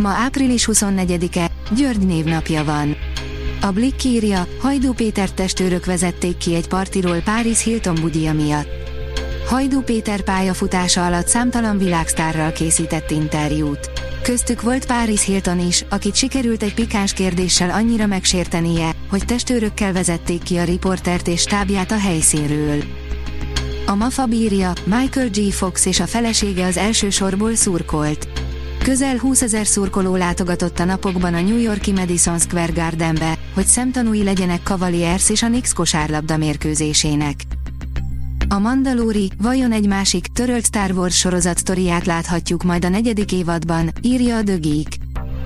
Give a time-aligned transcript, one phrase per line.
[0.00, 2.96] Ma április 24-e, György névnapja van.
[3.60, 8.68] A Blick írja, Hajdú Péter testőrök vezették ki egy partiról Párizs Hilton budia miatt.
[9.48, 13.90] Hajdú Péter pályafutása alatt számtalan világsztárral készített interjút.
[14.22, 20.42] Köztük volt Párizs Hilton is, akit sikerült egy pikáns kérdéssel annyira megsértenie, hogy testőrökkel vezették
[20.42, 22.82] ki a riportert és stábját a helyszínről.
[23.86, 25.52] A MAFA bírja, Michael G.
[25.52, 28.29] Fox és a felesége az első sorból szurkolt.
[28.82, 34.22] Közel 20 ezer szurkoló látogatott a napokban a New Yorki Madison Square Gardenbe, hogy szemtanúi
[34.22, 37.40] legyenek Cavaliers és a Knicks kosárlabda mérkőzésének.
[38.48, 43.90] A Mandalori, vajon egy másik, törölt Star Wars sorozat sztoriát láthatjuk majd a negyedik évadban,
[44.00, 44.96] írja a Geek.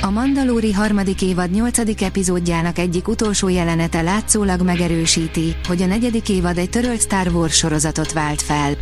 [0.00, 6.58] A Mandalori harmadik évad nyolcadik epizódjának egyik utolsó jelenete látszólag megerősíti, hogy a negyedik évad
[6.58, 8.76] egy törölt Star Wars sorozatot vált fel.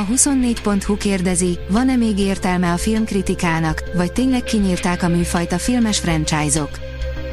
[0.00, 5.98] A 24.hu kérdezi, van-e még értelme a filmkritikának, vagy tényleg kinyírták a műfajt a filmes
[5.98, 6.70] franchise-ok?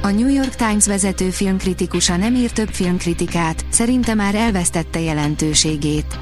[0.01, 6.19] A New York Times vezető filmkritikusa nem ír több filmkritikát, szerinte már elvesztette jelentőségét.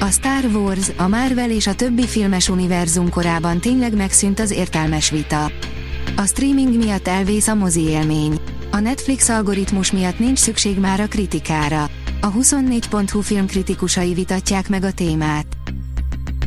[0.00, 5.10] A Star Wars, a Marvel és a többi filmes univerzum korában tényleg megszűnt az értelmes
[5.10, 5.50] vita.
[6.16, 8.40] A streaming miatt elvész a mozi élmény.
[8.70, 11.88] A Netflix algoritmus miatt nincs szükség már a kritikára.
[12.20, 15.46] A 24.hu filmkritikusai vitatják meg a témát.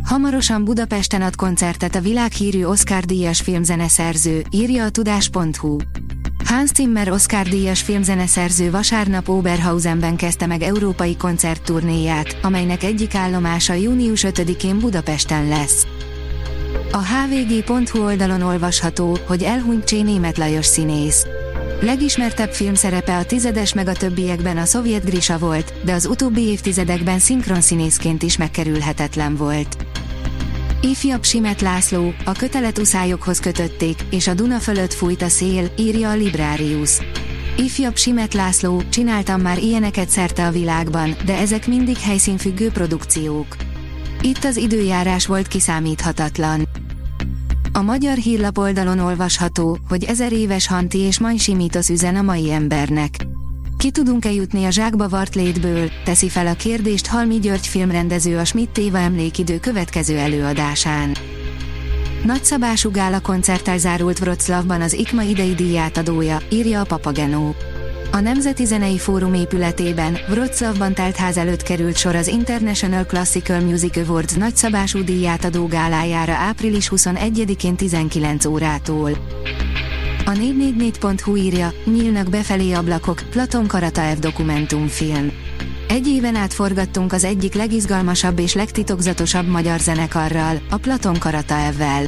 [0.09, 5.77] Hamarosan Budapesten ad koncertet a világhírű Oscar-díjas filmzeneszerző, írja a tudás.hu.
[6.45, 14.79] Hans Zimmer Oscar-díjas filmzeneszerző vasárnap Oberhausenben kezdte meg európai koncertturnéját, amelynek egyik állomása június 5-én
[14.79, 15.87] Budapesten lesz.
[16.91, 21.25] A hvg.hu oldalon olvasható, hogy elhunyt Csé német Lajos színész.
[21.81, 27.19] Legismertebb filmszerepe a tizedes meg a többiekben a szovjet Grisa volt, de az utóbbi évtizedekben
[27.19, 29.88] szinkronszínészként is megkerülhetetlen volt.
[30.81, 36.09] Ifjabb Simet László, a kötelet uszályokhoz kötötték, és a Duna fölött fújt a szél, írja
[36.09, 36.97] a Librarius.
[37.57, 43.55] Ifjabb Simet László, csináltam már ilyeneket szerte a világban, de ezek mindig helyszínfüggő produkciók.
[44.21, 46.67] Itt az időjárás volt kiszámíthatatlan.
[47.73, 52.51] A magyar hírlap oldalon olvasható, hogy ezer éves Hanti és Mansi mítosz üzen a mai
[52.51, 53.11] embernek.
[53.79, 58.45] Ki tudunk-e jutni a zsákba vart létből, teszi fel a kérdést Halmi György filmrendező a
[58.45, 61.15] Schmidt Éva emlékidő következő előadásán.
[62.25, 67.55] Nagyszabású gála koncerttel zárult Wroclawban az IKMA idei díjátadója, írja a Papagenó.
[68.11, 73.97] A Nemzeti Zenei Fórum épületében, Wroclawban telt ház előtt került sor az International Classical Music
[73.97, 79.11] Awards nagyszabású díjátadó gálájára április 21-én 19 órától.
[80.29, 85.31] A 444.hu írja, nyílnak befelé ablakok, Platon Karataev dokumentumfilm.
[85.87, 92.05] Egy éven át forgattunk az egyik legizgalmasabb és legtitokzatosabb magyar zenekarral, a Platon Karataevvel.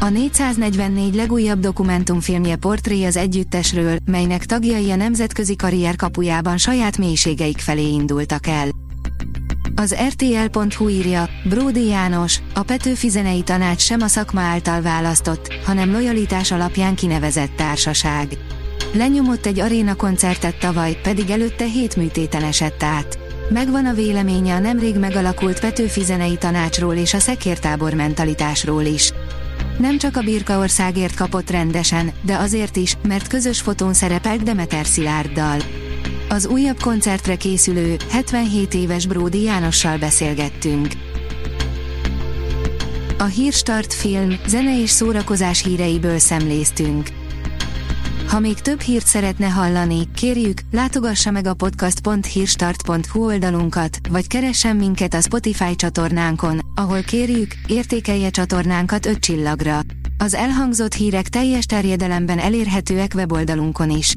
[0.00, 7.58] A 444 legújabb dokumentumfilmje portré az együttesről, melynek tagjai a nemzetközi karrier kapujában saját mélységeik
[7.58, 8.68] felé indultak el.
[9.76, 15.92] Az RTL.hu írja, Bródi János, a Petőfi Zenei Tanács sem a szakma által választott, hanem
[15.92, 18.28] lojalitás alapján kinevezett társaság.
[18.92, 23.18] Lenyomott egy aréna koncertet tavaly, pedig előtte hét műtéten esett át.
[23.48, 29.12] Megvan a véleménye a nemrég megalakult Petőfi Zenei Tanácsról és a szekértábor mentalitásról is.
[29.78, 35.58] Nem csak a Birkaországért kapott rendesen, de azért is, mert közös fotón szerepelt Demeter Szilárddal.
[36.34, 40.88] Az újabb koncertre készülő, 77 éves Bródi Jánossal beszélgettünk.
[43.18, 47.08] A Hírstart film, zene és szórakozás híreiből szemléztünk.
[48.28, 55.14] Ha még több hírt szeretne hallani, kérjük, látogassa meg a podcast.hírstart.hu oldalunkat, vagy keressen minket
[55.14, 59.80] a Spotify csatornánkon, ahol kérjük, értékelje csatornánkat 5 csillagra.
[60.18, 64.16] Az elhangzott hírek teljes terjedelemben elérhetőek weboldalunkon is.